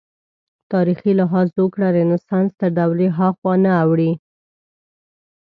تاریخي 0.71 1.11
لحاظ 1.19 1.47
زوکړه 1.57 1.87
رنسانس 1.97 2.51
تر 2.61 2.69
دورې 2.77 3.07
هاخوا 3.17 3.53
نه 3.65 3.71
اوړي. 3.83 4.11